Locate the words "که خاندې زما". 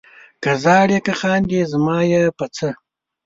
1.05-1.97